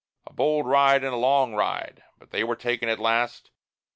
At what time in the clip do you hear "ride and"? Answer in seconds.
0.65-1.13